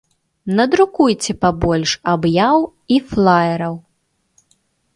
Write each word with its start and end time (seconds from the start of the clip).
Надрукуйце 0.59 1.31
пабольш 1.43 1.91
аб'яў 2.15 2.57
і 2.95 2.99
флаераў. 3.13 3.75